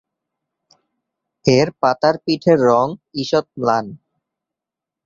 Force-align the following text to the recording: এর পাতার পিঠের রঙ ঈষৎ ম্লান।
এর 1.45 1.67
পাতার 1.81 2.15
পিঠের 2.23 2.59
রঙ 2.67 2.87
ঈষৎ 3.15 3.45
ম্লান। 3.57 3.85